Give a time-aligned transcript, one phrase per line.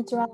[0.00, 0.30] にちは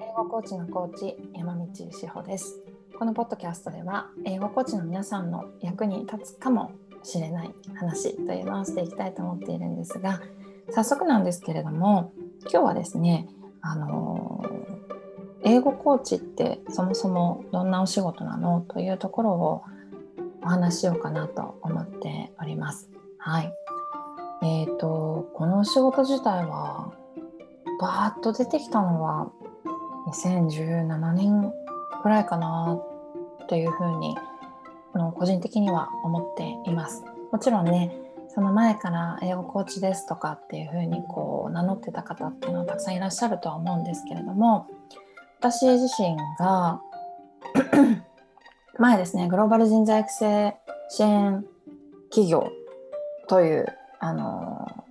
[0.00, 2.62] 英語コーチのコーチ山道志保です
[2.98, 6.72] このポッドキャストでは英語コーチの皆さんの役に立つかも
[7.02, 10.22] しれない話というのをしていきたいと思っているんですが
[10.70, 12.14] 早速なんですけれども
[12.50, 13.28] 今日はですね
[13.60, 14.42] あの
[15.42, 19.62] 英語コーチってそもそもどんなお仕事なのというところを
[20.42, 22.88] お話ししようかなと思っております。
[23.18, 23.52] はい。
[24.42, 26.94] えっ、ー、とこの仕事自体は
[27.80, 29.30] バーッと出てきたのは
[30.08, 31.52] 2017年
[32.02, 32.78] くらいかな
[33.48, 34.16] というふうに
[35.14, 37.04] 個人的には思っています。
[37.32, 37.96] もちろんね
[38.28, 44.66] その前から英語コーチですとかっていうふうにこう名乗ってた方っていうのはたくさんいらっしゃるとは思うんですけれども
[45.38, 46.80] 私自身が
[48.78, 50.56] 前ですねグローバル人材育成
[50.88, 51.44] 支援
[52.10, 52.50] 企業
[53.28, 53.66] という
[54.00, 54.83] あの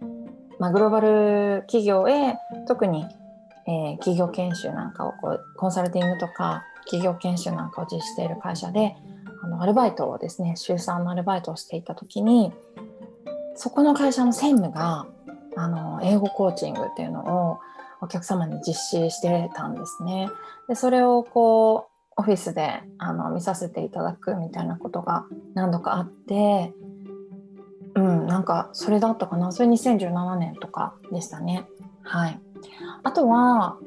[0.63, 2.37] まあ、グローバル企業へ
[2.69, 3.05] 特に、
[3.67, 8.95] えー、企業研修なんかをこうコンサルティングとか企業研修なんかを実施している会社で
[9.43, 12.53] あのアルバイトをですね週3のアルバイトをしていた時に
[13.57, 15.05] そこの会社の専務が
[15.57, 17.59] あの英語コーチングっていうのを
[17.99, 20.29] お客様に実施してたんですね。
[20.69, 26.71] でそれをこうオフィスであの見させていただくみたいなことが何度かあって、
[28.25, 29.51] なんかそれだったかな。
[29.51, 31.65] それ2017年とかでしたね。
[32.03, 32.39] はい。
[33.03, 33.77] あとは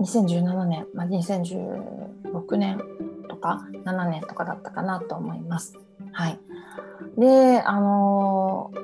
[0.00, 2.80] 2017年、まあ、2016年
[3.28, 5.78] とか7年とかだったかなと思います。
[6.12, 6.38] はい。
[7.18, 8.80] であのー、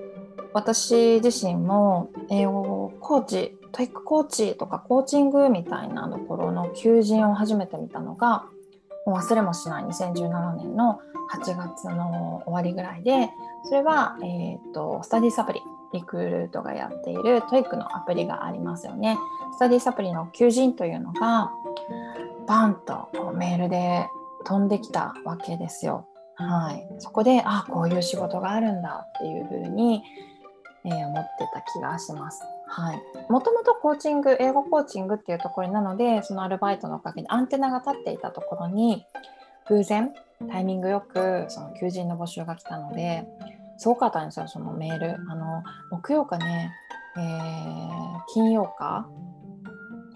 [0.53, 8.47] 私自身も英語コーチ TOEIC コーチとかコーチングみたいなところの求人を初めて見たのが
[9.07, 13.31] もう忘れもしない2017年の8月の終わりぐらいで
[13.65, 15.61] それは、えーと、スタディサプリ
[15.93, 19.19] リクルートがやっている TOEIC のアプリがありますよね。
[19.55, 21.51] スタディサプリの求人というのが
[22.47, 24.07] バンとメールで
[24.45, 26.07] 飛んできたわけですよ。
[26.37, 30.05] はい、そこであこういう仕事があるんだっていうふうに、
[30.85, 32.41] えー、思ってた気がします。
[32.69, 39.07] はい、もともとコーチング英語コーチングっていうところなのでそのアルバイトのおかげでアンテナが立っていたところに
[39.69, 40.13] 偶然
[40.51, 43.27] タイミングよくその求人の募集が来たので
[43.77, 46.73] すごかったんですよそのメールあの木曜かね、
[47.17, 49.09] えー、金曜か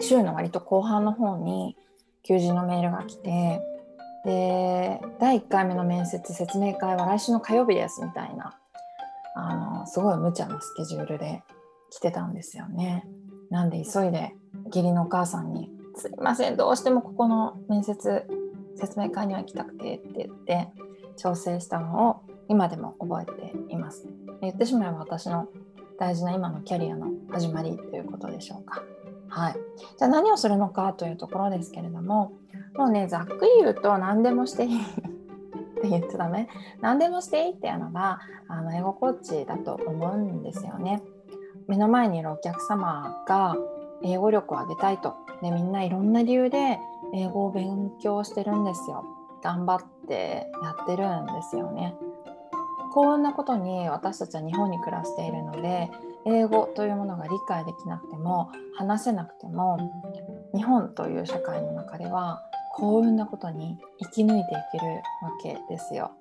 [0.00, 1.77] 週の割と後半の方に
[2.22, 3.60] 求人のメールが来て
[4.25, 8.56] で第1回目の面接説明会は来週の火曜日ですみたいな
[9.34, 11.43] あのすごい無茶なスケジュールで
[11.91, 13.04] 来てたんですよね。
[13.50, 14.34] なんで急いで
[14.66, 18.27] 義理のお母さんに「すいませんどうしてもここの面接
[18.77, 20.69] 説明会には行きたくてって言って
[21.16, 22.16] 調整したのを
[22.49, 24.06] 今でも覚えています。
[24.41, 25.49] 言ってしまえば私の
[25.99, 28.83] 大事な今のキャリアの始まりということでしょうか。
[29.28, 29.55] はい、
[29.99, 32.33] じゃあ何をするのかというところですけれども
[32.77, 34.84] もうねざっくり言うと何でもしていいっ
[35.81, 36.49] て 言っちゃダメ
[36.83, 41.03] 何でもしていいっていうのがあの英語コーチだと思うんですよね。
[41.66, 43.56] 目の前にいるお客様が
[44.03, 46.78] 英語力を上げたいとでみんないろんな理由で
[47.14, 49.04] 英語を勉強してるんですよ
[49.42, 51.94] 頑張ってやってるんですよね
[52.92, 55.90] こんなことに私たちは日本に暮らしているので
[56.26, 59.78] 英語というものが理解できなくても話せなくても
[60.54, 62.42] 日本という社会の中では
[62.74, 64.86] 幸運なことに生き抜いていける
[65.22, 66.12] わけですよ。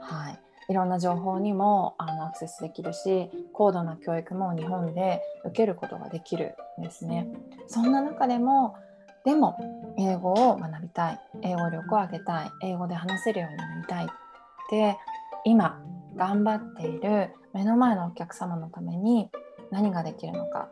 [0.00, 0.38] はい、
[0.68, 7.28] いろんな情報にもあのアクセスできるし高度な教育も日本で受けることができるんですね。
[7.66, 8.76] そんな中でも
[9.24, 9.56] でも
[9.98, 14.08] 英語を学びたい英語力を上げたい英語で話せるようになりたいっ
[14.68, 14.98] て
[15.44, 15.80] 今
[16.16, 19.30] 頑張っている目の前のお客様のために
[19.70, 20.68] 何ができるのか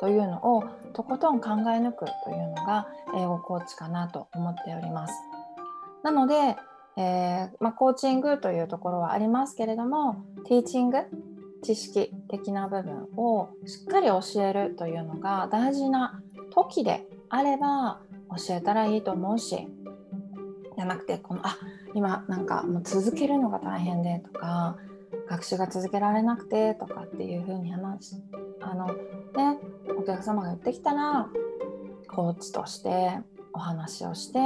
[0.00, 5.14] というのをとことん考え抜くというのが英語コーチかなと思っております。
[6.02, 6.56] なので、
[6.96, 10.98] えー、まあ、コーチングというところはありますけれどもティーチング
[11.62, 16.20] 知識的な部分をしっかり教えるというのが大事な
[16.50, 18.00] 時であれば
[18.36, 19.68] 教えたらいいと思うし。
[20.76, 21.56] じゃなくてこのあ
[21.94, 24.76] 今なんかもう続けるのが大変でとか
[25.28, 28.16] 学習が続けられなくてとかっていう風に話
[28.60, 29.58] あのね
[29.98, 31.28] お客様が言ってきたら
[32.08, 33.18] コーチとして
[33.54, 34.38] お話をして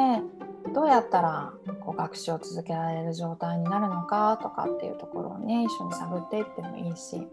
[0.72, 7.26] どうやったらこう学習を続けられる状態になるのかとかっていうところをね一緒に探っていってもいいし。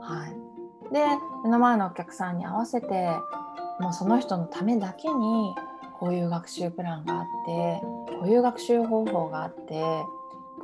[0.00, 0.92] はい。
[0.92, 1.00] で
[1.44, 3.08] 目の前のお客さんに合わせて
[3.80, 5.54] もうその人のためだけに
[5.98, 7.80] こういう学習プランがあって
[8.18, 9.82] こういう学習方法があって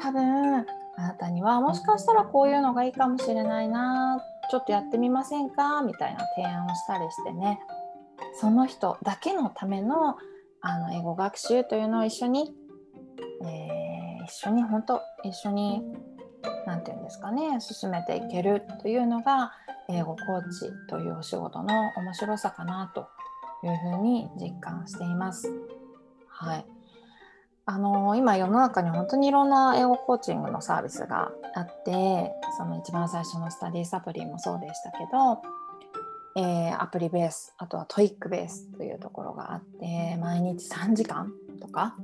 [0.00, 0.64] 多分あ
[0.96, 4.20] なたにはもしかしたらこういうのがいいかもしれないな
[4.50, 7.60] ちょっとやってみませんかみたいな提案をしたりしてね。
[8.40, 10.16] その人だけのための
[10.60, 12.52] あの英語学習というのを一緒に、
[13.44, 15.82] えー、一緒に本当一緒に
[16.66, 19.52] 何て言うんですかね進めていけるというのが
[19.88, 23.08] 英語コーチというお仕事の面白さかなと
[23.66, 25.52] いうふうに実感しています。
[26.28, 26.66] はい
[27.70, 35.42] あの今世の中に本当にいろんな英語コーチングのサービスがあってその一番最初のスタディサプリもそうでしたけど、
[36.42, 41.30] えー、アプリベースあとは TOEIC ベースというところがあって毎日3時間
[41.60, 41.94] とか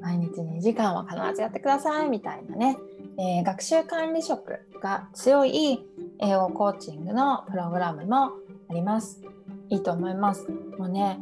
[0.00, 2.76] 毎日2時間は必ずやってくださいみたいなね、
[3.18, 5.84] えー、学習管理色が強い
[6.20, 8.32] 英語コーチングのプログラムも
[8.68, 9.22] あります。
[9.70, 10.48] いいと思います。
[10.78, 11.18] もうね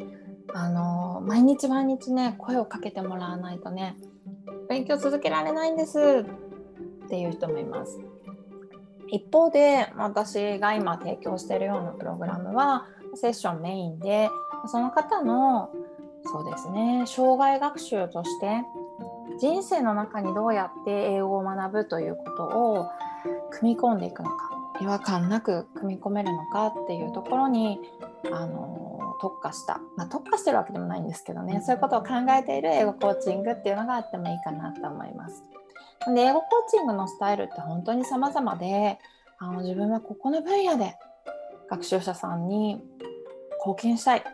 [0.55, 3.97] あの毎日毎日ね声をかけてもらわないとね
[4.69, 6.25] 勉強続けられないんです
[7.05, 7.99] っていう人もいます。
[9.09, 14.31] 一方で私が今提供しているようなプログラムはセッションメインで
[14.67, 15.71] その方の
[16.27, 18.63] そうですね障害学習として
[19.39, 22.89] 人生の中にどうやって英語を学ぶということを
[23.51, 24.51] 組み込んでいくのか
[24.81, 27.81] 違和感なく組み込めるのかっていうところに
[28.33, 32.09] あの特化した、まあ、特化してるわけでもないんですけどねそういうことを考
[32.39, 35.43] えている英語コーチングっていうのがあってもいいかなと思います。
[36.15, 38.99] で英語コーチングのスタイルって本当に様々で
[39.39, 40.97] あの自分はここの分野で
[41.69, 42.81] 学習者さんに
[43.59, 44.25] 貢献したい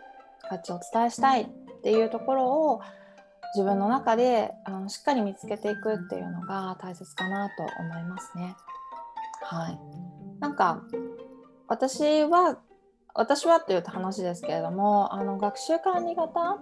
[0.49, 1.49] 価値をお伝えしたい
[1.83, 2.81] っていうところを
[3.55, 8.55] 自分の中であのしっかり見つけていくっていうのが大切かなと思いますね。
[9.41, 9.79] はい、
[10.39, 10.81] なんか
[11.67, 12.57] 私は
[13.13, 16.57] 私はっていうと話ですけれどもあの学習管理型？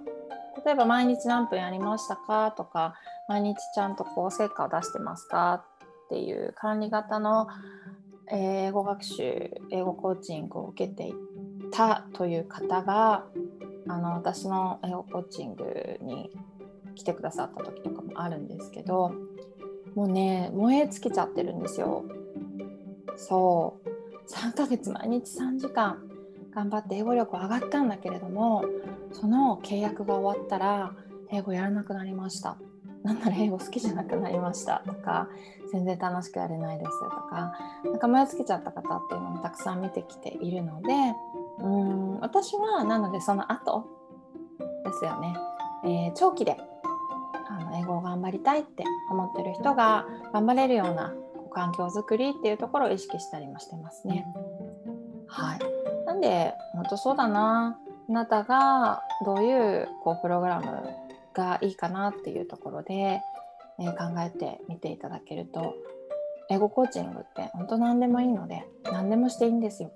[0.66, 2.96] 例えば毎日何分やりましたかとか
[3.30, 5.64] 毎日ちゃんとこう成果を出してますか？
[6.08, 7.48] っていう管理型の
[8.32, 11.14] 英語学習英語コーチングを受けてい
[11.72, 13.26] たという方が
[13.88, 16.32] あの私の英語コーチングに
[16.96, 19.14] 来てくださった時とかもあるんですけど
[19.96, 22.06] もうね燃え尽きちゃってるんですよ。
[23.18, 23.90] そう。
[24.32, 25.98] 3ヶ月毎日3時間
[26.54, 28.64] 頑張って英語力上がったんだけれども
[29.12, 30.94] その契約が終わったら
[31.32, 32.58] 英語やらなくなりました。
[33.04, 34.84] なんなら英語好きじゃなくなりました。
[34.86, 35.28] とか
[35.72, 36.92] 全然楽しくやれないです。
[37.04, 37.54] とか
[37.84, 40.94] なんか燃え尽きちゃった方っていうのもたくさん見てきているので
[41.60, 43.86] うん私はなのでその後
[44.60, 45.36] ですよね、
[45.84, 46.58] えー、長期で
[47.50, 51.14] あの英語を頑張りたいって思ってる人が頑張れるような
[51.54, 54.26] 環境づくりっていうところを意識したりもしてますね。
[55.28, 55.60] はい
[56.06, 57.78] なんで本当そうだな
[58.10, 60.84] あなたがどういうこうプログラム
[61.34, 63.22] がいいかなっていうところで、
[63.80, 65.76] えー、考えてみていただけると
[66.50, 69.92] 英語コーチングって本当何でもいいので何でもしていいんですよ。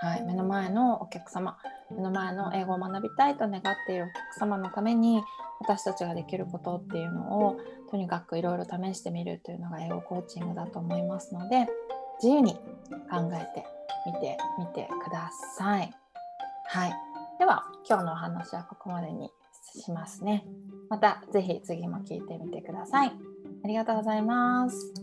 [0.00, 1.56] はい、目の前のお客様
[1.90, 5.22] 目の前の英語を学びたいと願っているお客様のために
[5.60, 7.56] 私たちができることっていうのを
[7.90, 11.66] とにかくいろいろ試してみるというのが英語コーチングだと思いますので
[12.22, 12.54] 自由に
[13.10, 13.64] 考えて
[14.06, 15.92] 見てみてください。
[16.68, 16.94] はい。
[17.38, 19.30] では、今日のお話はここまでに
[19.74, 20.46] しますね。
[20.88, 23.12] またぜひ次も聞いてみてください。
[23.64, 24.94] ありがとうございます。